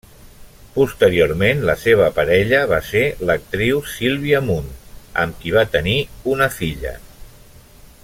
Posteriorment 0.77 1.61
la 1.69 1.75
seva 1.81 2.07
parella 2.15 2.63
va 2.73 2.81
ser 2.89 3.03
l'actriu 3.31 3.83
Sílvia 3.93 4.43
Munt 4.49 4.75
amb 5.25 5.41
qui 5.43 5.57
va 5.61 5.69
tenir 5.79 5.97
una 6.37 6.53
filla. 6.61 7.01